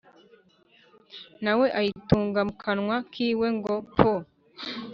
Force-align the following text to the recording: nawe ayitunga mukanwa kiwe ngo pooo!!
nawe 1.43 1.67
ayitunga 1.79 2.39
mukanwa 2.47 2.95
kiwe 3.13 3.47
ngo 3.57 3.73
pooo!! 3.95 4.21